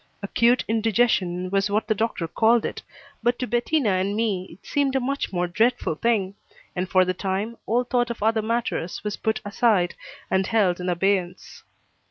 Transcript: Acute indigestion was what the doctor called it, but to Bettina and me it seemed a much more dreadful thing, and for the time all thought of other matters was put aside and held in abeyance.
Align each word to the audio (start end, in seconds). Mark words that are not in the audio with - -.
Acute 0.23 0.65
indigestion 0.67 1.51
was 1.51 1.69
what 1.69 1.85
the 1.87 1.93
doctor 1.93 2.27
called 2.27 2.65
it, 2.65 2.81
but 3.21 3.37
to 3.37 3.45
Bettina 3.45 3.89
and 3.91 4.15
me 4.15 4.57
it 4.59 4.65
seemed 4.65 4.95
a 4.95 4.99
much 4.99 5.31
more 5.31 5.45
dreadful 5.47 5.93
thing, 5.93 6.33
and 6.75 6.89
for 6.89 7.05
the 7.05 7.13
time 7.13 7.55
all 7.67 7.83
thought 7.83 8.09
of 8.09 8.23
other 8.23 8.41
matters 8.41 9.03
was 9.03 9.15
put 9.17 9.41
aside 9.45 9.93
and 10.31 10.47
held 10.47 10.79
in 10.79 10.89
abeyance. 10.89 11.61